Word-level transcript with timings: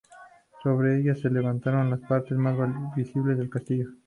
Sobre 0.63 0.99
ella 0.99 1.13
se 1.13 1.29
levantan 1.29 1.91
las 1.91 1.99
partes 1.99 2.35
más 2.35 2.57
visibles 2.95 3.37
del 3.37 3.51
castillo. 3.51 3.87